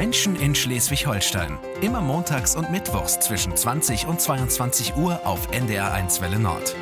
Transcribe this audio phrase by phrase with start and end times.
[0.00, 1.58] Menschen in Schleswig-Holstein.
[1.80, 6.76] Immer montags und mittwochs zwischen 20 und 22 Uhr auf NDR1 Welle Nord.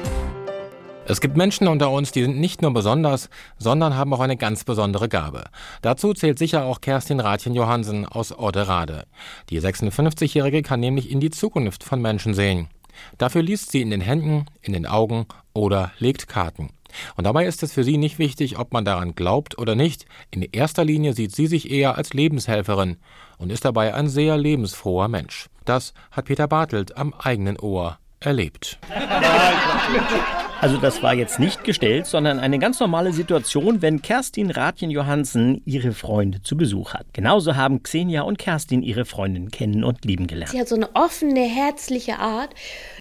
[1.06, 4.64] Es gibt Menschen unter uns, die sind nicht nur besonders, sondern haben auch eine ganz
[4.64, 5.44] besondere Gabe.
[5.80, 9.06] Dazu zählt sicher auch Kerstin Rathjen Johansen aus Orderade.
[9.48, 12.69] Die 56-Jährige kann nämlich in die Zukunft von Menschen sehen.
[13.17, 15.24] Dafür liest sie in den Händen, in den Augen
[15.54, 16.69] oder legt Karten.
[17.16, 20.06] Und dabei ist es für sie nicht wichtig, ob man daran glaubt oder nicht.
[20.30, 22.96] In erster Linie sieht sie sich eher als Lebenshelferin
[23.38, 25.48] und ist dabei ein sehr lebensfroher Mensch.
[25.64, 28.78] Das hat Peter Bartelt am eigenen Ohr erlebt.
[30.59, 35.60] Also das war jetzt nicht gestellt, sondern eine ganz normale Situation, wenn Kerstin Rathjen Johansen
[35.66, 37.06] ihre Freunde zu Besuch hat.
[37.12, 40.52] Genauso haben Xenia und Kerstin ihre Freundin kennen und lieben gelernt.
[40.52, 42.55] Sie hat so eine offene, herzliche Art.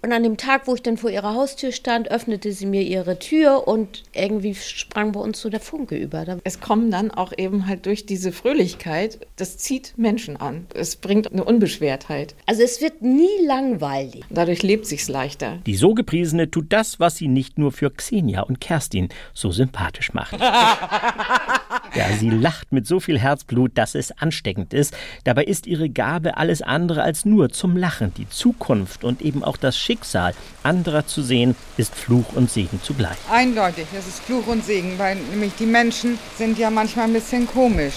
[0.04, 3.18] Und an dem Tag, wo ich dann vor ihrer Haustür stand, öffnete sie mir ihre
[3.18, 6.26] Tür und irgendwie sprang bei uns so der Funke über.
[6.44, 10.66] Es kommen dann auch eben halt durch diese Fröhlichkeit, das zieht Menschen an.
[10.74, 12.34] Es bringt eine Unbeschwertheit.
[12.44, 14.24] Also es wird nie langweilig.
[14.28, 15.58] Dadurch lebt sich's leichter.
[15.64, 20.12] Die so gepriesene tut das, was sie nicht nur für Xenia und Kerstin so sympathisch
[20.12, 20.32] macht.
[21.94, 24.96] ja, sie lacht mit so viel Herzblut, dass es ansteckend ist.
[25.24, 28.12] Dabei ist ihre Gabe alles andere als nur zum Lachen.
[28.14, 33.16] Die Zukunft und eben auch das Schicksal anderer zu sehen, ist Fluch und Segen zugleich.
[33.30, 37.46] Eindeutig, es ist Fluch und Segen, weil nämlich die Menschen sind ja manchmal ein bisschen
[37.46, 37.94] komisch.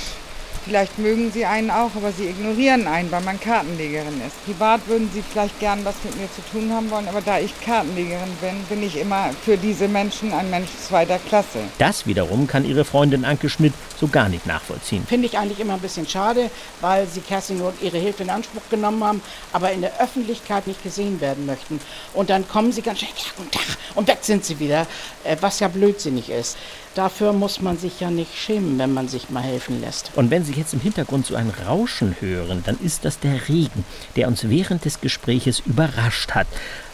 [0.65, 4.43] Vielleicht mögen sie einen auch, aber sie ignorieren einen, weil man Kartenlegerin ist.
[4.45, 7.53] Privat würden sie vielleicht gern was mit mir zu tun haben wollen, aber da ich
[7.61, 11.59] Kartenlegerin bin, bin ich immer für diese Menschen ein Mensch zweiter Klasse.
[11.77, 15.05] Das wiederum kann ihre Freundin Anke Schmidt so gar nicht nachvollziehen.
[15.07, 16.49] Finde ich eigentlich immer ein bisschen schade,
[16.81, 19.21] weil sie Kerstin nur ihre Hilfe in Anspruch genommen haben,
[19.53, 21.79] aber in der Öffentlichkeit nicht gesehen werden möchten.
[22.13, 24.87] Und dann kommen sie ganz schnell, ja, guten Tag, und weg sind sie wieder,
[25.23, 26.57] äh, was ja blödsinnig ist.
[26.95, 30.11] Dafür muss man sich ja nicht schämen, wenn man sich mal helfen lässt.
[30.15, 33.85] Und wenn Sie jetzt im Hintergrund so ein Rauschen hören, dann ist das der Regen,
[34.15, 36.47] der uns während des Gespräches überrascht hat.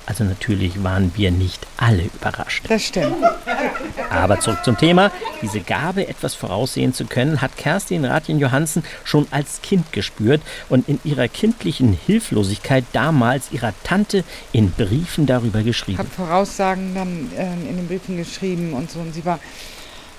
[0.08, 2.66] Also natürlich waren wir nicht alle überrascht.
[2.70, 3.16] Das stimmt.
[4.12, 5.12] Aber zurück zum Thema.
[5.42, 10.88] Diese Gabe, etwas voraussehen zu können, hat Kerstin Rathjen Johansen schon als Kind gespürt und
[10.88, 15.98] in ihrer kindlichen Hilflosigkeit damals ihrer Tante in Briefen darüber geschrieben.
[15.98, 19.00] Hat Voraussagen dann äh, in den Briefen geschrieben und so.
[19.00, 19.40] Und sie war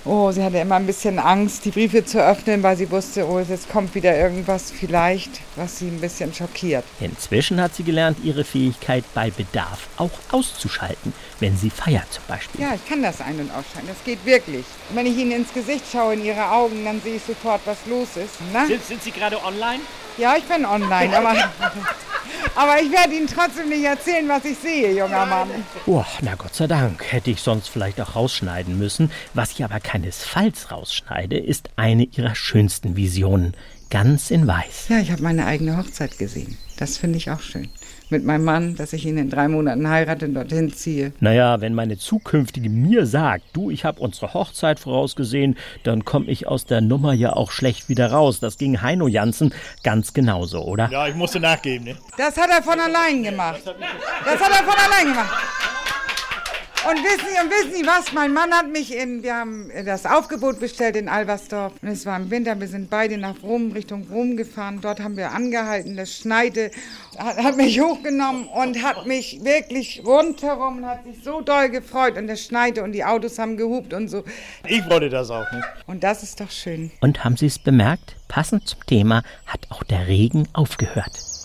[0.09, 3.41] Oh, sie hatte immer ein bisschen Angst, die Briefe zu öffnen, weil sie wusste, oh,
[3.41, 6.85] jetzt kommt wieder irgendwas vielleicht, was sie ein bisschen schockiert.
[7.01, 12.61] Inzwischen hat sie gelernt, ihre Fähigkeit bei Bedarf auch auszuschalten, wenn sie feiert zum Beispiel.
[12.61, 14.65] Ja, ich kann das ein- und ausschalten, das geht wirklich.
[14.91, 17.79] Und wenn ich ihnen ins Gesicht schaue, in ihre Augen, dann sehe ich sofort, was
[17.87, 18.41] los ist.
[18.53, 18.65] Ne?
[18.69, 19.81] Sind, sind Sie gerade online?
[20.19, 21.35] Ja, ich bin online, aber,
[22.57, 25.49] aber ich werde Ihnen trotzdem nicht erzählen, was ich sehe, junger Mann.
[25.87, 27.13] Oh, na Gott sei Dank.
[27.13, 29.13] Hätte ich sonst vielleicht auch rausschneiden müssen.
[29.35, 33.55] Was ich aber keinesfalls rausschneide, ist eine ihrer schönsten Visionen.
[33.91, 34.89] Ganz in weiß.
[34.89, 36.59] Ja, ich habe meine eigene Hochzeit gesehen.
[36.77, 37.69] Das finde ich auch schön.
[38.09, 41.13] Mit meinem Mann, dass ich ihn in drei Monaten heirate und dorthin ziehe.
[41.19, 46.47] Naja, wenn meine zukünftige mir sagt, du, ich habe unsere Hochzeit vorausgesehen, dann komme ich
[46.47, 48.39] aus der Nummer ja auch schlecht wieder raus.
[48.39, 49.53] Das ging Heino Jansen
[49.83, 50.89] ganz genauso, oder?
[50.91, 51.97] Ja, ich musste nachgeben, ne?
[52.17, 53.63] Das hat er von allein gemacht.
[53.65, 55.35] Das hat er von allein gemacht.
[56.89, 58.13] Und wissen Sie, und wissen Sie was?
[58.13, 61.73] Mein Mann hat mich in, wir haben das Aufgebot bestellt in Albersdorf.
[61.83, 64.79] Und es war im Winter, wir sind beide nach Rom, Richtung Rom gefahren.
[64.81, 66.71] Dort haben wir angehalten, das schneite,
[67.19, 72.17] hat, hat mich hochgenommen und hat mich wirklich rundherum und hat sich so doll gefreut.
[72.17, 74.23] Und es schneite und die Autos haben gehupt und so.
[74.65, 75.65] Ich wollte das auch, ne?
[75.89, 76.93] Und das ist doch schön.
[77.01, 78.15] Und haben Sie es bemerkt?
[78.29, 81.36] Passend zum Thema hat auch der Regen aufgehört.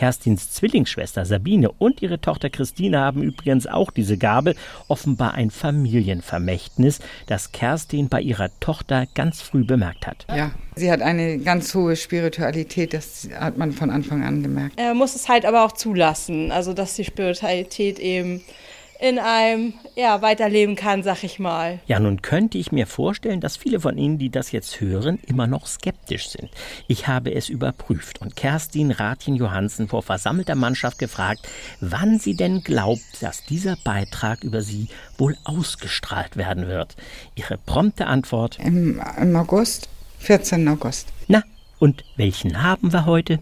[0.00, 4.54] Kerstins Zwillingsschwester Sabine und ihre Tochter Christine haben übrigens auch diese Gabe,
[4.88, 10.24] offenbar ein Familienvermächtnis, das Kerstin bei ihrer Tochter ganz früh bemerkt hat.
[10.34, 14.80] Ja, sie hat eine ganz hohe Spiritualität, das hat man von Anfang an gemerkt.
[14.80, 18.40] Er muss es halt aber auch zulassen, also dass die Spiritualität eben
[19.00, 21.80] in einem ja, weiterleben kann, sag ich mal.
[21.86, 25.46] Ja, nun könnte ich mir vorstellen, dass viele von Ihnen, die das jetzt hören, immer
[25.46, 26.50] noch skeptisch sind.
[26.86, 31.48] Ich habe es überprüft und Kerstin Rathjen Johansen vor versammelter Mannschaft gefragt,
[31.80, 36.96] wann sie denn glaubt, dass dieser Beitrag über sie wohl ausgestrahlt werden wird.
[37.34, 39.88] Ihre prompte Antwort: Im, im August,
[40.18, 40.68] 14.
[40.68, 41.08] August.
[41.26, 41.42] Na,
[41.78, 43.38] und welchen haben wir heute?